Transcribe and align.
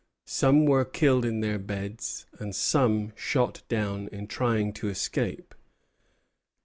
Some 0.25 0.65
were 0.65 0.83
killed 0.83 1.25
in 1.25 1.41
their 1.41 1.59
beds, 1.59 2.25
and 2.39 2.55
some 2.55 3.13
shot 3.15 3.61
down 3.69 4.07
in 4.07 4.25
trying 4.25 4.73
to 4.73 4.89
escape. 4.89 5.53